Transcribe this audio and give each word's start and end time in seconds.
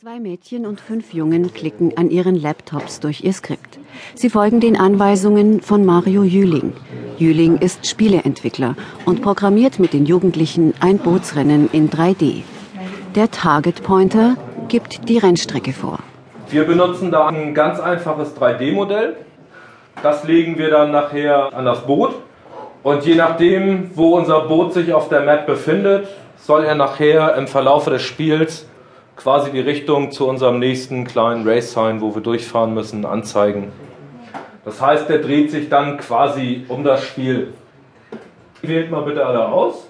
Zwei 0.00 0.20
Mädchen 0.20 0.64
und 0.64 0.80
fünf 0.80 1.12
Jungen 1.12 1.52
klicken 1.52 1.98
an 1.98 2.08
ihren 2.08 2.36
Laptops 2.36 3.00
durch 3.00 3.24
ihr 3.24 3.32
Skript. 3.32 3.80
Sie 4.14 4.30
folgen 4.30 4.60
den 4.60 4.78
Anweisungen 4.78 5.60
von 5.60 5.84
Mario 5.84 6.22
Jüling. 6.22 6.72
Jüling 7.18 7.58
ist 7.58 7.84
Spieleentwickler 7.84 8.76
und 9.06 9.22
programmiert 9.22 9.80
mit 9.80 9.92
den 9.92 10.06
Jugendlichen 10.06 10.72
ein 10.78 10.98
Bootsrennen 10.98 11.68
in 11.72 11.90
3D. 11.90 12.42
Der 13.16 13.28
Target 13.32 13.82
Pointer 13.82 14.36
gibt 14.68 15.08
die 15.08 15.18
Rennstrecke 15.18 15.72
vor. 15.72 15.98
Wir 16.48 16.62
benutzen 16.62 17.10
da 17.10 17.26
ein 17.26 17.52
ganz 17.52 17.80
einfaches 17.80 18.36
3D-Modell. 18.36 19.16
Das 20.00 20.22
legen 20.22 20.58
wir 20.58 20.70
dann 20.70 20.92
nachher 20.92 21.52
an 21.52 21.64
das 21.64 21.84
Boot. 21.84 22.14
Und 22.84 23.04
je 23.04 23.16
nachdem, 23.16 23.90
wo 23.96 24.16
unser 24.16 24.42
Boot 24.42 24.74
sich 24.74 24.92
auf 24.92 25.08
der 25.08 25.22
Map 25.22 25.44
befindet, 25.44 26.06
soll 26.36 26.62
er 26.62 26.76
nachher 26.76 27.34
im 27.34 27.48
Verlauf 27.48 27.86
des 27.86 28.02
Spiels 28.02 28.68
quasi 29.18 29.50
die 29.50 29.60
Richtung 29.60 30.12
zu 30.12 30.28
unserem 30.28 30.58
nächsten 30.60 31.04
kleinen 31.04 31.46
Race-Sign, 31.46 32.00
wo 32.00 32.14
wir 32.14 32.22
durchfahren 32.22 32.72
müssen, 32.72 33.04
anzeigen. 33.04 33.72
Das 34.64 34.80
heißt, 34.80 35.08
der 35.08 35.18
dreht 35.18 35.50
sich 35.50 35.68
dann 35.68 35.98
quasi 35.98 36.64
um 36.68 36.84
das 36.84 37.02
Spiel. 37.02 37.52
Wählt 38.62 38.90
mal 38.90 39.02
bitte 39.02 39.24
alle 39.24 39.46
aus. 39.46 39.88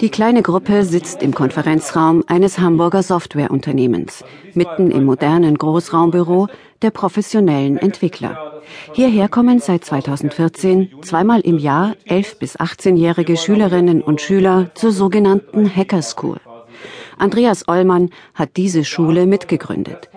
Die 0.00 0.10
kleine 0.10 0.42
Gruppe 0.42 0.84
sitzt 0.84 1.22
im 1.22 1.34
Konferenzraum 1.34 2.22
eines 2.26 2.58
Hamburger 2.58 3.02
Softwareunternehmens, 3.02 4.24
mitten 4.54 4.90
im 4.90 5.04
modernen 5.04 5.56
Großraumbüro 5.56 6.48
der 6.82 6.90
professionellen 6.90 7.76
Entwickler. 7.76 8.60
Hierher 8.92 9.28
kommen 9.28 9.58
seit 9.58 9.84
2014 9.84 10.90
zweimal 11.02 11.40
im 11.40 11.58
Jahr 11.58 11.94
11- 12.06 12.38
bis 12.38 12.58
18-jährige 12.58 13.36
Schülerinnen 13.36 14.02
und 14.02 14.20
Schüler 14.20 14.70
zur 14.74 14.92
sogenannten 14.92 15.74
Hacker 15.74 16.02
School. 16.02 16.38
Andreas 17.18 17.66
Ollmann 17.68 18.10
hat 18.34 18.56
diese 18.56 18.84
Schule 18.84 19.26
mitgegründet. 19.26 20.08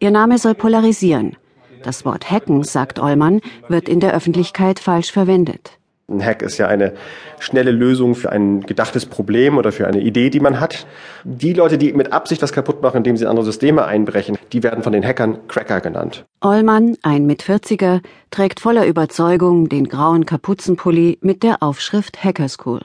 Ihr 0.00 0.10
Name 0.10 0.38
soll 0.38 0.54
polarisieren. 0.54 1.36
Das 1.82 2.04
Wort 2.04 2.30
Hacken, 2.30 2.64
sagt 2.64 2.98
Ollmann, 2.98 3.40
wird 3.68 3.88
in 3.88 4.00
der 4.00 4.14
Öffentlichkeit 4.14 4.80
falsch 4.80 5.12
verwendet. 5.12 5.78
Ein 6.10 6.24
Hack 6.24 6.40
ist 6.40 6.56
ja 6.56 6.66
eine 6.68 6.94
schnelle 7.38 7.70
Lösung 7.70 8.14
für 8.14 8.32
ein 8.32 8.62
gedachtes 8.62 9.04
Problem 9.04 9.58
oder 9.58 9.72
für 9.72 9.86
eine 9.86 10.00
Idee, 10.00 10.30
die 10.30 10.40
man 10.40 10.58
hat. 10.58 10.86
Die 11.22 11.52
Leute, 11.52 11.76
die 11.76 11.92
mit 11.92 12.14
Absicht 12.14 12.40
was 12.40 12.52
kaputt 12.52 12.80
machen, 12.80 12.96
indem 12.98 13.18
sie 13.18 13.24
in 13.24 13.30
andere 13.30 13.44
Systeme 13.44 13.84
einbrechen, 13.84 14.38
die 14.52 14.62
werden 14.62 14.82
von 14.82 14.94
den 14.94 15.04
Hackern 15.04 15.46
Cracker 15.48 15.82
genannt. 15.82 16.24
Ollmann, 16.40 16.96
ein 17.02 17.26
Mit-40er, 17.26 18.00
trägt 18.30 18.60
voller 18.60 18.86
Überzeugung 18.86 19.68
den 19.68 19.86
grauen 19.86 20.24
Kapuzenpulli 20.24 21.18
mit 21.20 21.42
der 21.42 21.62
Aufschrift 21.62 22.24
Hacker 22.24 22.48
School. 22.48 22.80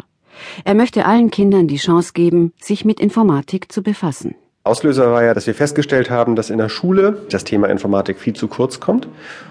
Er 0.64 0.74
möchte 0.74 1.06
allen 1.06 1.30
Kindern 1.32 1.68
die 1.68 1.78
Chance 1.78 2.14
geben, 2.14 2.54
sich 2.60 2.86
mit 2.86 3.00
Informatik 3.00 3.72
zu 3.72 3.84
befassen. 3.84 4.36
Auslöser 4.66 5.12
war 5.12 5.26
ja, 5.26 5.34
dass 5.34 5.46
wir 5.46 5.56
festgestellt 5.56 6.10
haben, 6.10 6.38
dass 6.38 6.50
in 6.50 6.58
der 6.58 6.70
Schule 6.70 7.24
das 7.30 7.44
Thema 7.44 7.68
Informatik 7.68 8.18
viel 8.18 8.34
zu 8.34 8.48
kurz 8.48 8.80
kommt. 8.80 9.10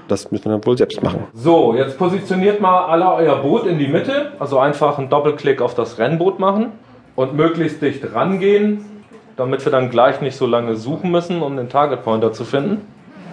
Das 0.08 0.30
müssen 0.30 0.46
wir 0.46 0.52
dann 0.52 0.64
wohl 0.64 0.78
selbst 0.78 1.02
machen. 1.02 1.24
So, 1.34 1.74
jetzt 1.74 1.98
positioniert 1.98 2.62
mal 2.62 2.86
alle 2.86 3.12
euer 3.12 3.42
Boot 3.42 3.66
in 3.66 3.78
die 3.78 3.88
Mitte. 3.88 4.32
Also 4.38 4.58
einfach 4.58 4.98
einen 4.98 5.10
Doppelklick 5.10 5.60
auf 5.60 5.74
das 5.74 5.98
Rennboot 5.98 6.38
machen 6.38 6.68
und 7.14 7.34
möglichst 7.34 7.82
dicht 7.82 8.14
rangehen, 8.14 8.86
damit 9.36 9.62
wir 9.66 9.70
dann 9.70 9.90
gleich 9.90 10.22
nicht 10.22 10.36
so 10.36 10.46
lange 10.46 10.76
suchen 10.76 11.10
müssen, 11.10 11.42
um 11.42 11.58
den 11.58 11.68
Target 11.68 12.04
Pointer 12.04 12.32
zu 12.32 12.44
finden. 12.44 12.80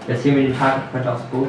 Jetzt 0.06 0.24
ziehen 0.24 0.36
wir 0.36 0.44
den 0.44 0.60
Target 0.60 0.92
Pointer 0.92 1.14
aufs 1.14 1.24
Boot. 1.32 1.48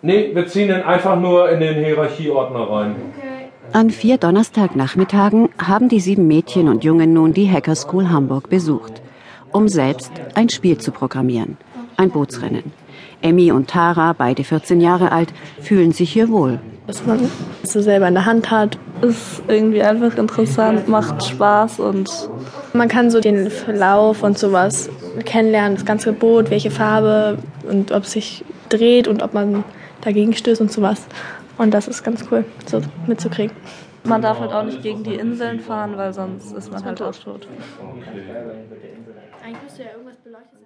Nee, 0.00 0.30
wir 0.32 0.46
ziehen 0.46 0.68
ihn 0.68 0.82
einfach 0.82 1.18
nur 1.18 1.50
in 1.50 1.58
den 1.58 1.84
Hierarchieordner 1.84 2.70
rein. 2.70 2.94
Okay. 3.16 3.31
An 3.74 3.88
vier 3.88 4.18
Donnerstagnachmittagen 4.18 5.48
haben 5.58 5.88
die 5.88 6.00
sieben 6.00 6.26
Mädchen 6.26 6.68
und 6.68 6.84
Jungen 6.84 7.14
nun 7.14 7.32
die 7.32 7.50
Hacker 7.50 7.74
School 7.74 8.10
Hamburg 8.10 8.50
besucht, 8.50 9.00
um 9.50 9.66
selbst 9.66 10.12
ein 10.34 10.50
Spiel 10.50 10.76
zu 10.76 10.92
programmieren. 10.92 11.56
Ein 11.96 12.10
Bootsrennen. 12.10 12.64
Emmy 13.22 13.50
und 13.50 13.70
Tara, 13.70 14.12
beide 14.12 14.44
14 14.44 14.82
Jahre 14.82 15.10
alt, 15.10 15.32
fühlen 15.62 15.92
sich 15.92 16.12
hier 16.12 16.28
wohl. 16.28 16.60
Was 16.86 17.06
man 17.06 17.30
so 17.62 17.80
selber 17.80 18.08
in 18.08 18.14
der 18.14 18.26
Hand 18.26 18.50
hat, 18.50 18.76
ist 19.00 19.42
irgendwie 19.48 19.82
einfach 19.82 20.18
interessant, 20.18 20.86
macht 20.88 21.24
Spaß 21.24 21.80
und 21.80 22.10
man 22.74 22.88
kann 22.88 23.10
so 23.10 23.20
den 23.20 23.50
Verlauf 23.50 24.22
und 24.22 24.36
sowas 24.36 24.90
kennenlernen, 25.24 25.76
das 25.76 25.86
ganze 25.86 26.12
Boot, 26.12 26.50
welche 26.50 26.70
Farbe 26.70 27.38
und 27.66 27.90
ob 27.90 28.02
es 28.02 28.12
sich 28.12 28.44
dreht 28.68 29.08
und 29.08 29.22
ob 29.22 29.32
man 29.32 29.64
dagegen 30.02 30.34
stößt 30.34 30.60
und 30.60 30.70
sowas. 30.70 31.06
Und 31.58 31.72
das 31.72 31.88
ist 31.88 32.02
ganz 32.02 32.24
cool, 32.30 32.44
so 32.66 32.80
mitzukriegen. 33.06 33.56
Man 34.04 34.20
darf 34.20 34.40
halt 34.40 34.52
auch 34.52 34.64
nicht 34.64 34.82
gegen 34.82 35.04
die 35.04 35.14
Inseln 35.14 35.60
fahren, 35.60 35.96
weil 35.96 36.12
sonst 36.12 36.52
ist 36.52 36.72
man 36.72 36.84
halt 36.84 37.00
auch 37.00 37.14
tot. 37.14 37.46
Eigentlich 39.44 39.62
müsste 39.62 39.82
ja 39.82 39.90
irgendwas 39.92 40.16
beleuchtet 40.16 40.50
sein. 40.52 40.62